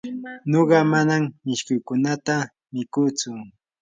[0.49, 2.35] nuqa manam mishkiykunata
[2.73, 3.29] mikutsu.